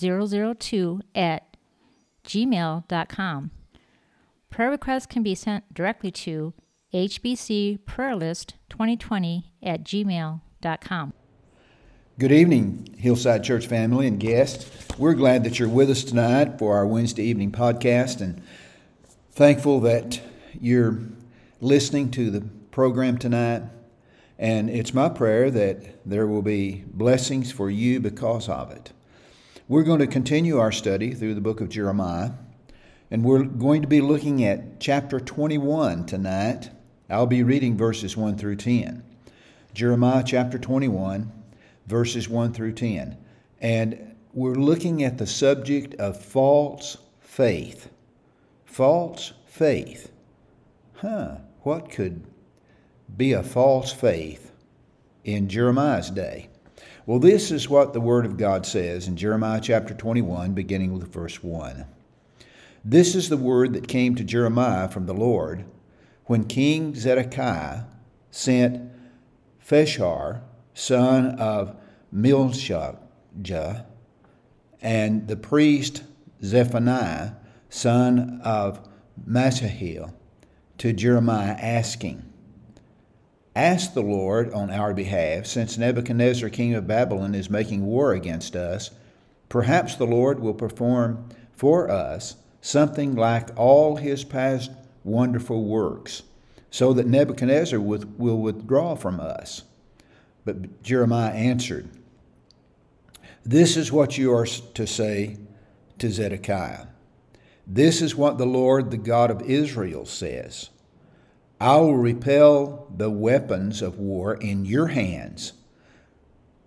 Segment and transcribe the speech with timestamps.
[0.00, 1.56] 002 at
[2.24, 3.50] gmail.com.
[4.50, 6.54] Prayer requests can be sent directly to
[6.92, 11.12] hbcprayerlist2020 at gmail.com.
[12.16, 14.70] Good evening, Hillside Church family and guests.
[14.96, 18.40] We're glad that you're with us tonight for our Wednesday evening podcast and
[19.32, 20.20] thankful that
[20.60, 21.00] you're
[21.60, 23.64] listening to the program tonight.
[24.38, 28.92] And it's my prayer that there will be blessings for you because of it.
[29.66, 32.32] We're going to continue our study through the book of Jeremiah,
[33.10, 36.68] and we're going to be looking at chapter 21 tonight.
[37.08, 39.02] I'll be reading verses 1 through 10.
[39.72, 41.32] Jeremiah chapter 21,
[41.86, 43.16] verses 1 through 10.
[43.58, 47.88] And we're looking at the subject of false faith.
[48.66, 50.12] False faith.
[50.96, 52.22] Huh, what could
[53.16, 54.52] be a false faith
[55.24, 56.50] in Jeremiah's day?
[57.06, 61.12] Well, this is what the Word of God says in Jeremiah chapter 21, beginning with
[61.12, 61.84] verse 1.
[62.84, 65.64] This is the word that came to Jeremiah from the Lord
[66.26, 67.84] when King Zedekiah
[68.30, 68.90] sent
[69.66, 70.42] Pashhur,
[70.74, 71.74] son of
[72.14, 73.86] Malchijah,
[74.82, 76.02] and the priest
[76.42, 77.32] Zephaniah,
[77.70, 78.86] son of
[79.26, 80.12] Maaseiah,
[80.76, 82.22] to Jeremiah, asking,
[83.56, 88.56] Ask the Lord on our behalf, since Nebuchadnezzar, king of Babylon, is making war against
[88.56, 88.90] us.
[89.48, 94.72] Perhaps the Lord will perform for us something like all his past
[95.04, 96.22] wonderful works,
[96.70, 99.62] so that Nebuchadnezzar will withdraw from us.
[100.44, 101.88] But Jeremiah answered,
[103.44, 105.36] This is what you are to say
[105.98, 106.86] to Zedekiah.
[107.66, 110.70] This is what the Lord, the God of Israel, says.
[111.60, 115.52] I will repel the weapons of war in your hands,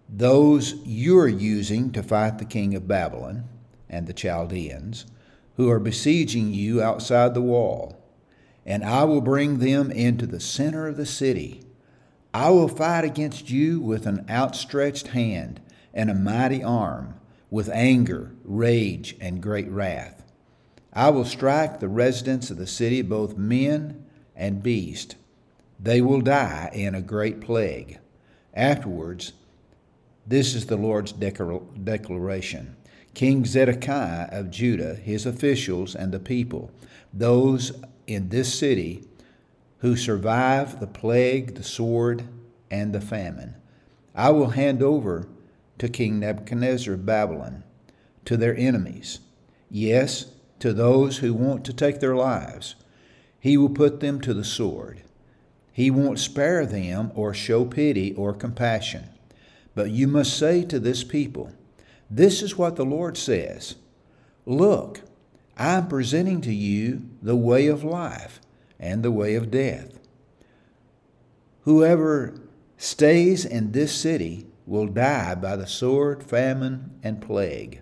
[0.10, 3.50] those you are using to fight the king of Babylon
[3.90, 5.06] and the Chaldeans,
[5.58, 8.02] who are besieging you outside the wall,
[8.66, 11.64] and I will bring them into the center of the city.
[12.34, 15.60] I will fight against you with an outstretched hand
[15.94, 17.16] and a mighty arm,
[17.50, 20.24] with anger, rage, and great wrath.
[20.94, 24.06] I will strike the residents of the city, both men
[24.38, 25.16] and beast.
[25.80, 28.00] They will die in a great plague.
[28.54, 29.34] Afterwards,
[30.26, 32.76] this is the Lord's declaration.
[33.14, 36.72] King Zedekiah of Judah, his officials, and the people,
[37.14, 37.72] those
[38.06, 39.04] in this city
[39.80, 42.24] who survive the plague, the sword,
[42.70, 43.56] and the famine,
[44.14, 45.28] I will hand over
[45.80, 47.64] to King Nebuchadnezzar of Babylon,
[48.26, 49.20] to their enemies,
[49.70, 52.76] yes, to those who want to take their lives
[53.40, 55.02] he will put them to the sword.
[55.72, 59.10] He won't spare them or show pity or compassion.
[59.76, 61.52] But you must say to this people,
[62.10, 63.76] This is what the Lord says
[64.46, 65.02] Look,
[65.56, 68.40] I am presenting to you the way of life
[68.80, 70.00] and the way of death.
[71.62, 72.40] Whoever
[72.78, 77.82] stays in this city will die by the sword, famine, and plague.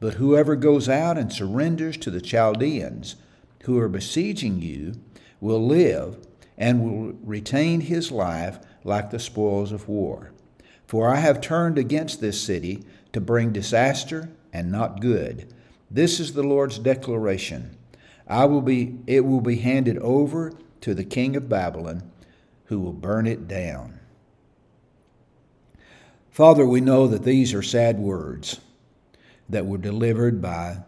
[0.00, 3.16] But whoever goes out and surrenders to the Chaldeans,
[3.62, 4.94] who are besieging you
[5.40, 6.18] will live
[6.56, 10.32] and will retain his life like the spoils of war.
[10.86, 15.52] For I have turned against this city to bring disaster and not good.
[15.90, 17.76] This is the Lord's declaration.
[18.26, 20.52] I will be it will be handed over
[20.82, 22.10] to the king of Babylon
[22.66, 24.00] who will burn it down.
[26.30, 28.60] Father, we know that these are sad words
[29.48, 30.78] that were delivered by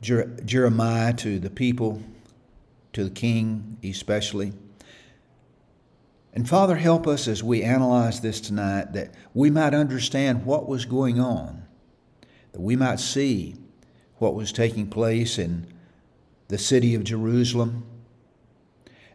[0.00, 2.02] Jeremiah to the people,
[2.92, 4.52] to the king especially.
[6.32, 10.84] And Father, help us as we analyze this tonight that we might understand what was
[10.84, 11.64] going on,
[12.52, 13.56] that we might see
[14.18, 15.66] what was taking place in
[16.48, 17.86] the city of Jerusalem.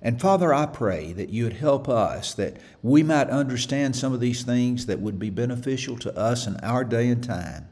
[0.02, 4.20] And Father, I pray that you would help us, that we might understand some of
[4.20, 7.70] these things that would be beneficial to us in our day and time,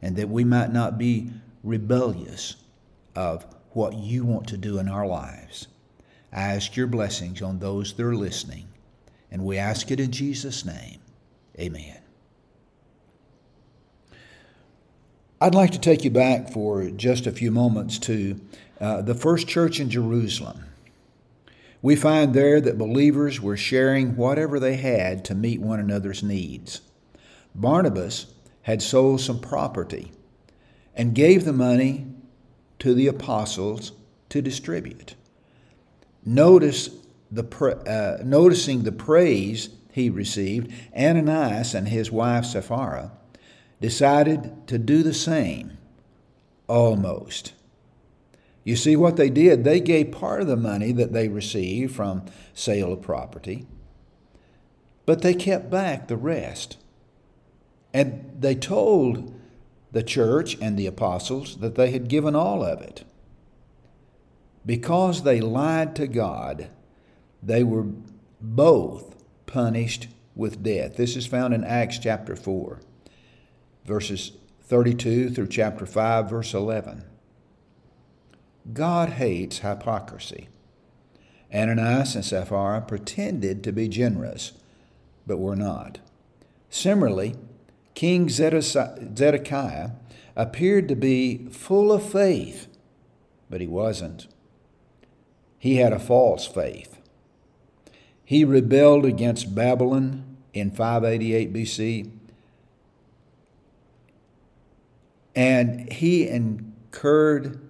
[0.00, 1.30] and that we might not be
[1.64, 2.56] rebellious
[3.16, 5.66] of what you want to do in our lives.
[6.32, 8.68] I ask your blessings on those that are listening,
[9.30, 11.00] and we ask it in Jesus' name.
[11.58, 11.98] Amen.
[15.40, 18.40] I'd like to take you back for just a few moments to
[18.80, 20.64] uh, the first church in Jerusalem.
[21.82, 26.80] We find there that believers were sharing whatever they had to meet one another's needs.
[27.54, 28.26] Barnabas
[28.62, 30.10] had sold some property
[30.96, 32.06] and gave the money
[32.78, 33.92] to the apostles
[34.28, 35.14] to distribute.
[36.24, 36.90] Notice
[37.30, 37.44] the,
[37.86, 43.12] uh, noticing the praise he received, Ananias and his wife Sapphira
[43.80, 45.76] decided to do the same,
[46.68, 47.52] almost.
[48.64, 49.62] You see what they did?
[49.62, 52.24] They gave part of the money that they received from
[52.54, 53.66] sale of property,
[55.06, 56.78] but they kept back the rest.
[57.92, 59.38] And they told
[59.94, 63.04] the church and the apostles that they had given all of it.
[64.66, 66.68] Because they lied to God,
[67.40, 67.86] they were
[68.40, 69.14] both
[69.46, 70.96] punished with death.
[70.96, 72.80] This is found in Acts chapter 4,
[73.84, 74.32] verses
[74.64, 77.04] 32 through chapter 5, verse 11.
[78.72, 80.48] God hates hypocrisy.
[81.54, 84.52] Ananias and Sapphira pretended to be generous,
[85.24, 86.00] but were not.
[86.68, 87.36] Similarly,
[87.94, 89.90] King Zedekiah
[90.36, 92.66] appeared to be full of faith,
[93.48, 94.26] but he wasn't.
[95.58, 96.98] He had a false faith.
[98.24, 102.10] He rebelled against Babylon in 588 BC,
[105.36, 107.60] and he incurred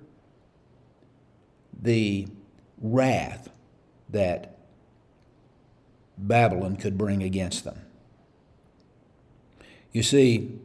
[1.80, 2.28] the
[2.80, 3.50] wrath
[4.08, 4.58] that
[6.16, 7.83] Babylon could bring against them.
[9.94, 10.58] You see,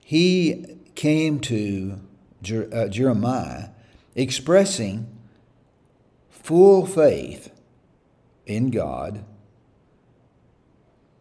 [0.00, 2.00] he came to
[2.72, 3.68] uh, Jeremiah
[4.14, 5.06] expressing
[6.30, 7.52] full faith
[8.46, 9.26] in God,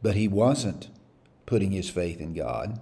[0.02, 0.88] but he wasn't
[1.46, 2.80] putting his faith in God.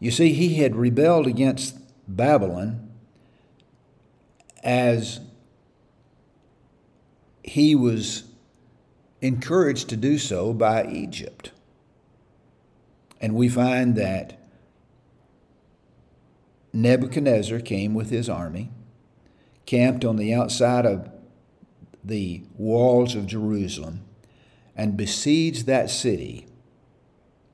[0.00, 1.78] You see, he had rebelled against
[2.08, 2.90] Babylon
[4.64, 5.20] as
[7.44, 8.24] he was
[9.20, 11.50] encouraged to do so by Egypt.
[13.20, 14.38] And we find that
[16.72, 18.70] Nebuchadnezzar came with his army,
[19.66, 21.10] camped on the outside of
[22.04, 24.04] the walls of Jerusalem,
[24.76, 26.46] and besieged that city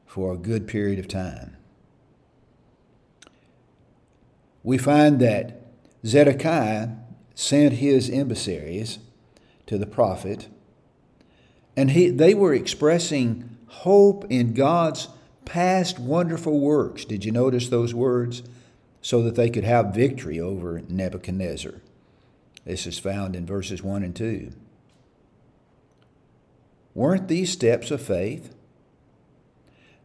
[0.06, 1.56] for a good period of time
[4.64, 5.60] we find that
[6.04, 6.88] Zedekiah
[7.34, 8.98] sent his emissaries
[9.66, 10.48] to the prophet,
[11.76, 15.08] and he, they were expressing hope in God's
[15.44, 17.04] past wonderful works.
[17.04, 18.42] Did you notice those words?
[19.02, 21.74] So that they could have victory over Nebuchadnezzar.
[22.64, 24.52] This is found in verses 1 and 2.
[26.94, 28.54] Weren't these steps of faith?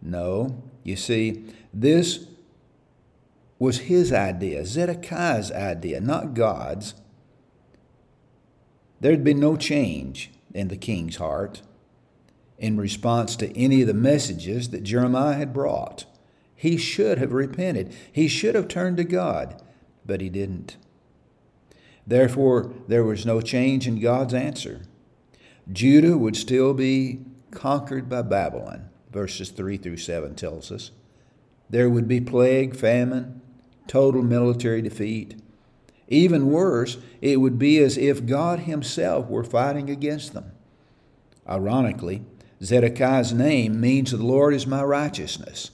[0.02, 0.64] No.
[0.84, 2.26] You see, this
[3.58, 6.96] was his idea, Zedekiah's idea, not God's.
[9.00, 11.62] There'd been no change in the king's heart
[12.58, 16.06] in response to any of the messages that Jeremiah had brought.
[16.56, 17.96] He should have repented.
[18.12, 19.62] He should have turned to God,
[20.06, 20.76] but he didn't.
[22.06, 24.82] Therefore, there was no change in God's answer.
[25.72, 27.22] Judah would still be
[27.52, 30.92] conquered by Babylon, verses 3 through 7 tells us.
[31.70, 33.42] There would be plague, famine,
[33.88, 35.40] total military defeat.
[36.10, 40.52] Even worse, it would be as if God Himself were fighting against them.
[41.48, 42.24] Ironically,
[42.62, 45.72] Zedekiah's name means the Lord is my righteousness.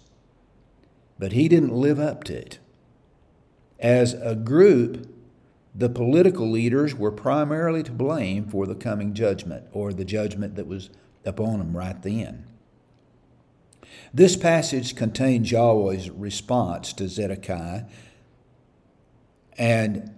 [1.18, 2.60] But he didn't live up to it.
[3.80, 5.10] As a group,
[5.74, 10.68] the political leaders were primarily to blame for the coming judgment, or the judgment that
[10.68, 10.90] was
[11.26, 12.46] upon them right then.
[14.14, 17.84] This passage contains Yahweh's response to Zedekiah,
[19.58, 20.14] and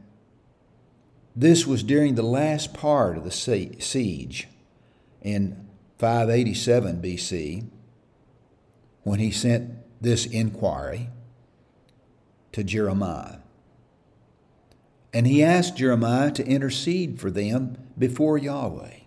[1.38, 4.48] this was during the last part of the siege
[5.22, 5.68] in
[6.00, 7.70] 587 BC
[9.04, 11.10] when he sent this inquiry
[12.54, 13.38] to Jeremiah.
[15.14, 19.02] And he asked Jeremiah to intercede for them before Yahweh.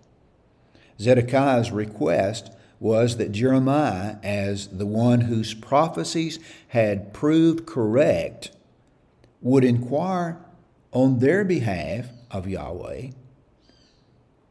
[1.01, 8.51] Zedekiah's request was that Jeremiah, as the one whose prophecies had proved correct,
[9.41, 10.39] would inquire
[10.93, 13.09] on their behalf of Yahweh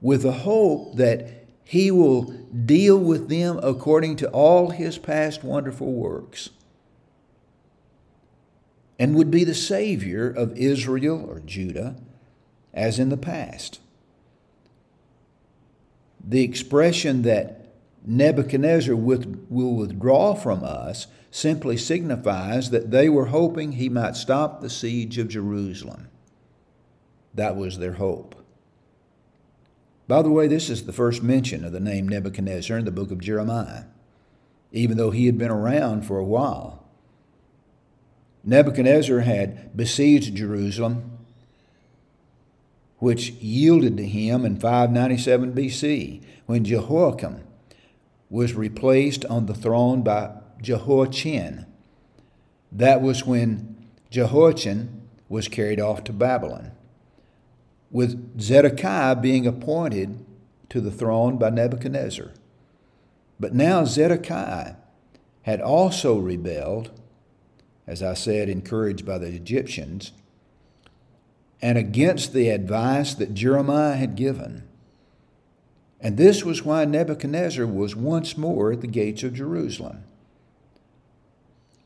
[0.00, 5.92] with the hope that he will deal with them according to all his past wonderful
[5.92, 6.50] works
[8.98, 11.96] and would be the Savior of Israel or Judah
[12.74, 13.80] as in the past.
[16.22, 17.72] The expression that
[18.04, 24.60] Nebuchadnezzar with, will withdraw from us simply signifies that they were hoping he might stop
[24.60, 26.09] the siege of Jerusalem.
[27.34, 28.34] That was their hope.
[30.08, 33.12] By the way, this is the first mention of the name Nebuchadnezzar in the book
[33.12, 33.84] of Jeremiah,
[34.72, 36.84] even though he had been around for a while.
[38.42, 41.18] Nebuchadnezzar had besieged Jerusalem,
[42.98, 47.44] which yielded to him in 597 BC when Jehoiakim
[48.28, 51.66] was replaced on the throne by Jehoiachin.
[52.72, 56.72] That was when Jehoiachin was carried off to Babylon,
[57.90, 60.24] with Zedekiah being appointed
[60.68, 62.30] to the throne by Nebuchadnezzar.
[63.38, 64.76] But now Zedekiah
[65.42, 66.90] had also rebelled,
[67.86, 70.12] as I said, encouraged by the Egyptians,
[71.62, 74.62] and against the advice that Jeremiah had given.
[76.00, 80.04] And this was why Nebuchadnezzar was once more at the gates of Jerusalem.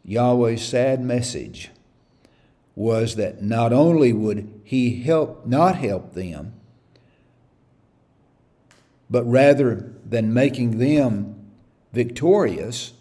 [0.05, 1.71] Yahweh's sad message
[2.77, 6.53] was that not only would he help not help them,
[9.09, 11.51] but rather than making them
[11.93, 12.93] victorious,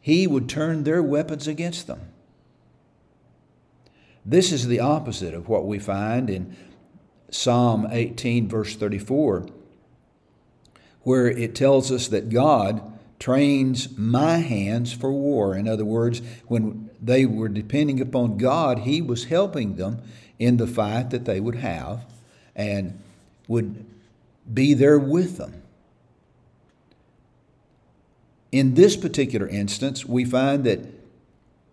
[0.00, 2.00] he would turn their weapons against them.
[4.24, 6.54] This is the opposite of what we find in
[7.30, 9.46] Psalm 18, verse 34,
[11.02, 15.54] where it tells us that God trains my hands for war.
[15.54, 20.02] In other words, when they were depending upon God, He was helping them
[20.38, 22.06] in the fight that they would have
[22.54, 23.00] and
[23.48, 23.84] would
[24.52, 25.62] be there with them.
[28.50, 30.80] In this particular instance, we find that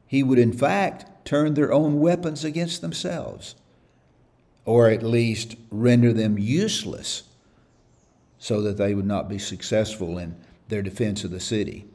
[0.08, 3.56] He would, in fact, turn their own weapons against themselves
[4.66, 7.24] or at least render them useless
[8.40, 10.36] so that they would not be successful in
[10.68, 11.86] their defense of the city.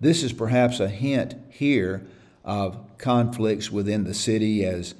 [0.00, 2.06] This is perhaps a hint here
[2.44, 4.94] of conflicts within the city as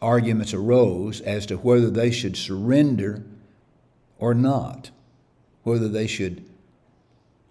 [0.00, 3.22] arguments arose as to whether they should surrender
[4.18, 4.90] or not,
[5.62, 6.44] whether they should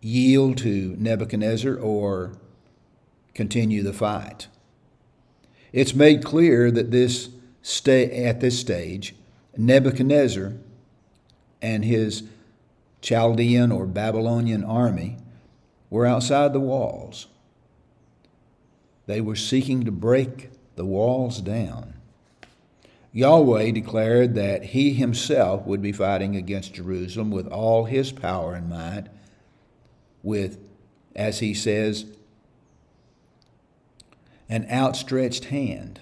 [0.02, 2.34] yield to Nebuchadnezzar or
[3.34, 4.48] continue the fight.
[5.72, 7.30] It's made clear that this
[7.62, 9.16] stay at this stage,
[9.58, 10.54] Nebuchadnezzar
[11.62, 12.24] and his
[13.02, 15.18] Chaldean or Babylonian army
[15.90, 17.28] were outside the walls.
[19.08, 21.96] They were seeking to break the walls down.
[23.14, 28.70] Yahweh declared that he himself would be fighting against Jerusalem with all his power and
[28.70, 29.08] might,
[30.24, 30.60] with,
[31.16, 32.06] as he says,
[34.48, 36.00] an outstretched hand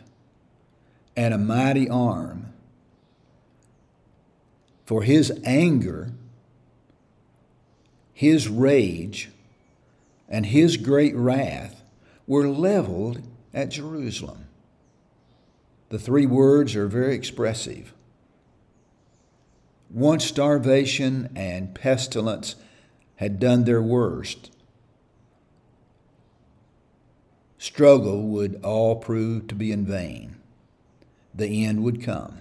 [1.16, 2.54] and a mighty arm.
[4.86, 6.12] For his anger,
[8.20, 9.30] his rage,
[10.28, 11.82] and his great wrath
[12.28, 13.22] were leveled
[13.54, 14.46] at Jerusalem.
[15.88, 17.94] The three words are very expressive.
[19.90, 22.58] Once starvation and pestilence
[23.16, 24.52] had done their worst,
[27.58, 30.36] struggle would all prove to be in vain
[31.34, 32.40] the end would come.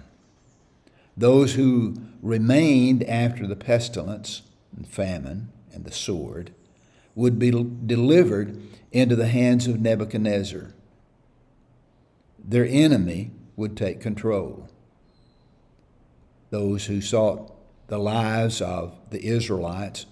[1.15, 4.41] Those who remained after the pestilence
[4.75, 6.51] and famine and the sword
[7.15, 8.61] would be delivered
[8.91, 10.73] into the hands of Nebuchadnezzar.
[12.43, 14.69] Their enemy would take control.
[16.49, 17.53] Those who sought
[17.87, 20.05] the lives of the Israelites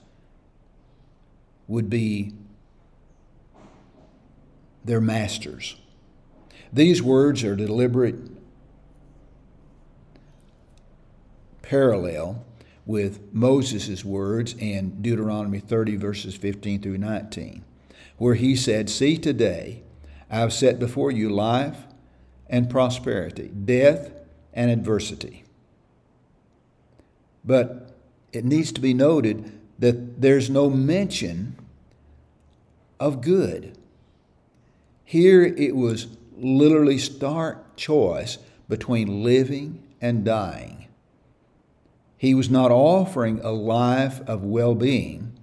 [1.68, 2.34] would be
[4.84, 5.78] their masters.
[6.72, 8.16] These words are deliberate
[11.62, 12.46] parallel
[12.88, 17.64] with Moses' words in Deuteronomy 30, verses 15 through 19,
[18.18, 19.84] where he said, See today,
[20.32, 21.78] I have set before you life
[22.50, 24.12] and prosperity, death
[24.54, 25.44] and adversity.
[27.44, 27.94] But
[28.32, 31.56] it needs to be noted that there's no mention
[33.00, 33.78] of good.
[35.04, 38.38] Here it was literally stark choice
[38.70, 40.87] between living and dying.
[42.18, 45.38] He was not offering a life of well being,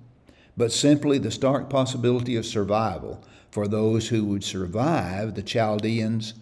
[0.57, 6.35] but simply the stark possibility of survival for those who would survive the Chaldeans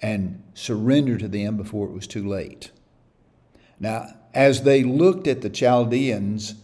[0.00, 2.70] and surrender to them before it was too late.
[3.78, 6.54] Now, as they looked at the Chaldeans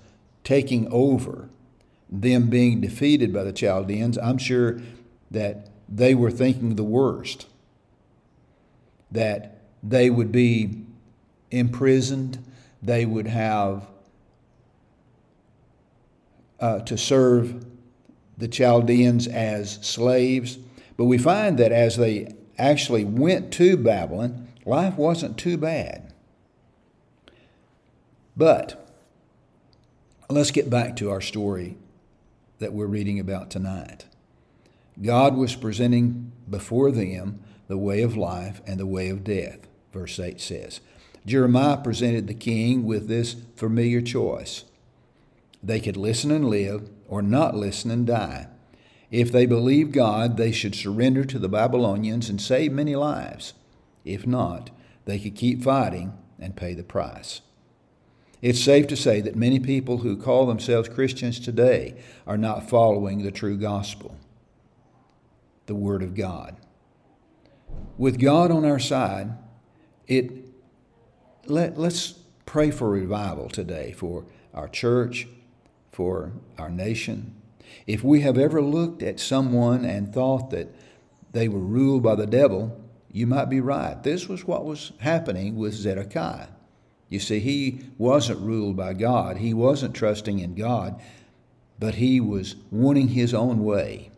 [0.42, 1.50] taking over,
[2.10, 4.80] them being defeated by the Chaldeans, I'm sure
[5.30, 7.46] that they were thinking the worst.
[9.10, 10.84] That they would be
[11.50, 12.44] imprisoned,
[12.82, 13.86] they would have
[16.58, 17.64] uh, to serve
[18.38, 20.58] the Chaldeans as slaves.
[20.96, 26.12] But we find that as they actually went to Babylon, life wasn't too bad.
[28.36, 28.88] But
[30.28, 31.76] let's get back to our story
[32.58, 34.06] that we're reading about tonight.
[35.02, 40.18] God was presenting before them the way of life and the way of death, verse
[40.18, 40.80] 8 says.
[41.26, 44.64] Jeremiah presented the king with this familiar choice.
[45.62, 48.48] They could listen and live, or not listen and die.
[49.10, 53.54] If they believed God, they should surrender to the Babylonians and save many lives.
[54.04, 54.70] If not,
[55.04, 57.40] they could keep fighting and pay the price.
[58.40, 63.22] It's safe to say that many people who call themselves Christians today are not following
[63.22, 64.16] the true gospel,
[65.66, 66.56] the Word of God.
[67.98, 69.32] With God on our side,
[70.06, 70.39] it
[71.46, 72.12] let, let's
[72.46, 75.28] pray for revival today for our church,
[75.92, 77.34] for our nation.
[77.86, 80.74] If we have ever looked at someone and thought that
[81.32, 82.80] they were ruled by the devil,
[83.12, 84.02] you might be right.
[84.02, 86.48] This was what was happening with Zedekiah.
[87.08, 91.00] You see, he wasn't ruled by God, he wasn't trusting in God,
[91.78, 94.10] but he was wanting his own way.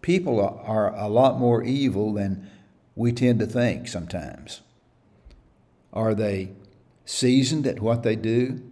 [0.00, 2.48] People are a lot more evil than
[2.94, 4.62] we tend to think sometimes.
[5.96, 6.50] Are they
[7.06, 8.62] seasoned at what they do?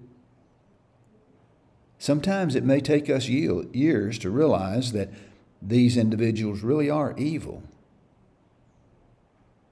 [1.98, 5.08] Sometimes it may take us years to realize that
[5.62, 7.62] these individuals really are evil.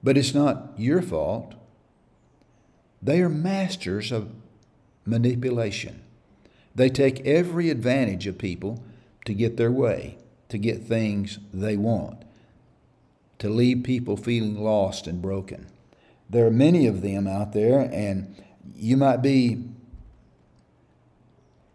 [0.01, 1.53] But it's not your fault.
[3.03, 4.31] They are masters of
[5.05, 6.01] manipulation.
[6.73, 8.83] They take every advantage of people
[9.25, 10.17] to get their way,
[10.49, 12.23] to get things they want,
[13.37, 15.67] to leave people feeling lost and broken.
[16.33, 18.35] There are many of them out there, and
[18.75, 19.63] you might be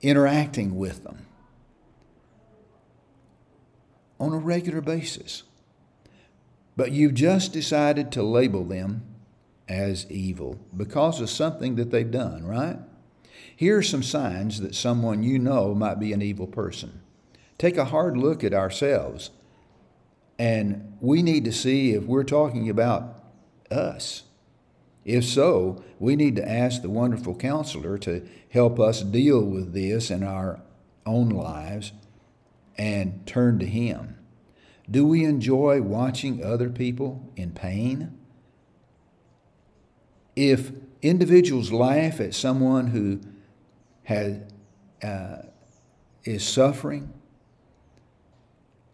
[0.03, 1.27] interacting with them
[4.19, 5.45] on a regular basis.
[6.77, 9.03] But you've just decided to label them
[9.69, 12.79] as evil because of something that they've done, right?
[13.55, 17.01] Here are some signs that someone you know might be an evil person.
[17.59, 19.31] Take a hard look at ourselves,
[20.37, 23.23] and we need to see if we're talking about
[23.71, 24.25] us.
[25.09, 30.11] If so, we need to ask the wonderful counselor to help us deal with this
[30.11, 30.61] in our
[31.07, 31.93] own lives
[32.77, 34.19] and turn to Him.
[34.91, 38.19] Do we enjoy watching other people in pain?
[40.37, 43.23] If individuals laugh at someone who
[44.05, 44.41] has,
[45.03, 45.39] uh,
[46.25, 47.15] is suffering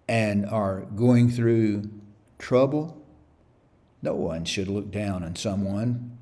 [0.06, 1.90] and are going through
[2.38, 3.03] trouble,
[4.04, 6.16] no one should look down on someone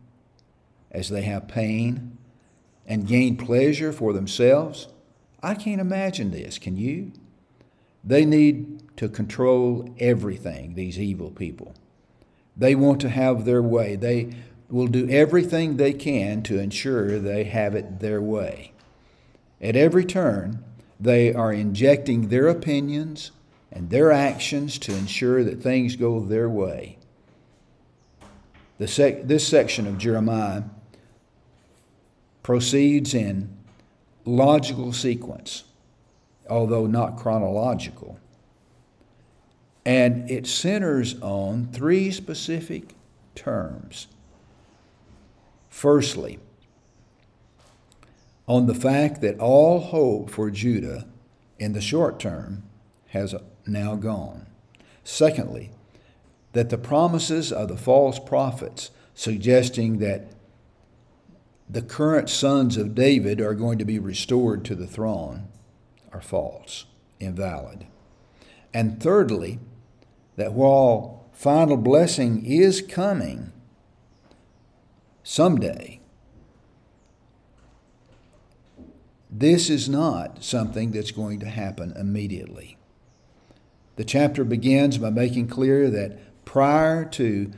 [0.90, 2.16] as they have pain
[2.86, 4.88] and gain pleasure for themselves.
[5.42, 7.12] I can't imagine this, can you?
[8.04, 11.74] They need to control everything, these evil people.
[12.56, 13.96] They want to have their way.
[13.96, 14.34] They
[14.68, 18.72] will do everything they can to ensure they have it their way.
[19.60, 20.64] At every turn,
[21.00, 23.32] they are injecting their opinions
[23.72, 26.98] and their actions to ensure that things go their way.
[28.88, 30.62] Sec- this section of Jeremiah
[32.42, 33.56] proceeds in
[34.24, 35.64] logical sequence,
[36.48, 38.18] although not chronological.
[39.84, 42.94] And it centers on three specific
[43.34, 44.06] terms.
[45.68, 46.38] Firstly,
[48.46, 51.06] on the fact that all hope for Judah
[51.58, 52.64] in the short term
[53.08, 53.34] has
[53.66, 54.46] now gone.
[55.04, 55.70] Secondly,
[56.52, 60.32] that the promises of the false prophets suggesting that
[61.68, 65.48] the current sons of David are going to be restored to the throne
[66.12, 66.84] are false,
[67.18, 67.86] invalid.
[68.74, 69.58] And thirdly,
[70.36, 73.52] that while final blessing is coming
[75.22, 76.00] someday,
[79.30, 82.76] this is not something that's going to happen immediately.
[83.96, 87.52] The chapter begins by making clear that prior to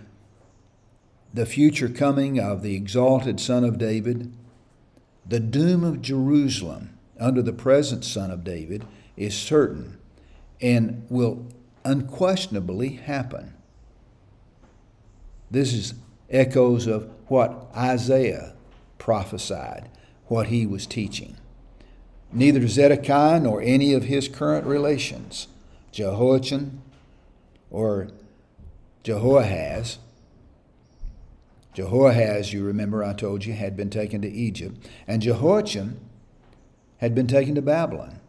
[1.33, 4.33] the future coming of the exalted Son of David,
[5.27, 8.85] the doom of Jerusalem under the present Son of David
[9.17, 9.99] is certain
[10.61, 11.47] and will
[11.85, 13.55] unquestionably happen.
[15.51, 15.95] This is
[16.31, 18.55] echoes of what Isaiah
[18.99, 19.89] prophesied,
[20.27, 21.37] what he was teaching.
[22.33, 25.49] Neither Zedekiah nor any of his current relations,
[25.93, 26.83] Jehoiachin
[27.71, 28.09] or
[29.05, 29.99] Jehoahaz
[31.75, 36.01] Jehoahaz, you remember I told you, had been taken to Egypt, and Jehoiachin
[36.99, 38.21] had been taken to Babylon.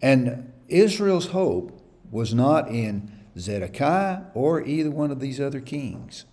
[0.00, 1.78] And Israel's hope
[2.10, 6.24] was not in Zedekiah or either one of these other kings.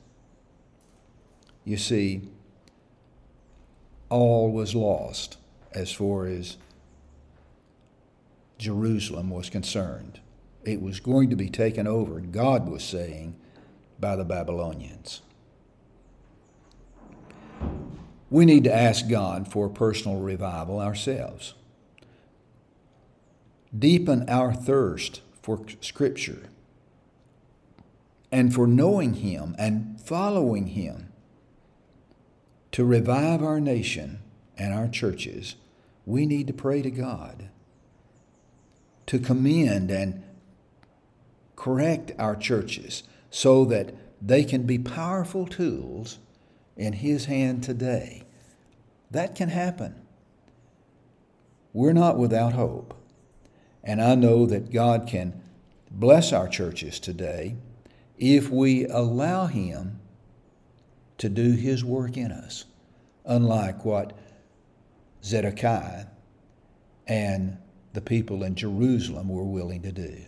[1.66, 2.22] You see,
[4.10, 5.38] all was lost
[5.74, 6.58] as far as
[8.58, 10.20] Jerusalem was concerned.
[10.64, 13.36] It was going to be taken over, God was saying,
[14.00, 15.22] by the Babylonians.
[18.30, 21.56] We need to ask God for personal revival ourselves.
[23.78, 26.50] Deepen our thirst for Scripture
[28.32, 31.12] and for knowing Him and following Him
[32.72, 34.20] to revive our nation
[34.58, 35.56] and our churches.
[36.06, 37.50] We need to pray to God
[39.08, 40.24] to commend and
[41.60, 46.18] correct our churches so that they can be powerful tools
[46.78, 48.24] in His hand today.
[49.12, 49.94] That can happen.
[51.74, 52.96] We're not without hope.
[53.84, 55.42] And I know that God can
[55.92, 57.56] bless our churches today
[58.18, 60.00] if we allow Him
[61.18, 62.66] to do His work in us,
[63.26, 64.18] unlike what
[65.26, 66.06] Zedekiah
[67.06, 67.58] and
[67.92, 70.24] the people in Jerusalem were willing to do.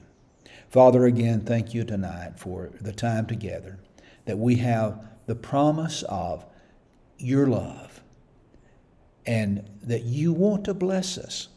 [0.71, 3.77] Father, again, thank you tonight for the time together
[4.23, 6.45] that we have the promise of
[7.17, 8.01] your love
[9.25, 11.49] and that you want to bless us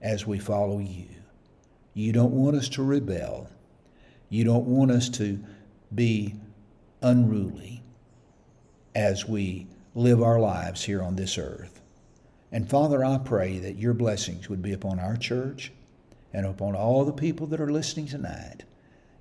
[0.00, 1.08] as we follow you.
[1.94, 3.50] You don't want us to rebel.
[4.28, 5.40] You don't want us to
[5.92, 6.36] be
[7.02, 7.82] unruly
[8.94, 11.80] as we live our lives here on this earth.
[12.52, 15.72] And Father, I pray that your blessings would be upon our church
[16.32, 18.64] and upon all the people that are listening tonight.